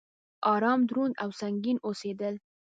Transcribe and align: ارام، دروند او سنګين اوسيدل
ارام، 0.53 0.79
دروند 0.89 1.15
او 1.23 1.29
سنګين 1.41 1.77
اوسيدل 1.87 2.35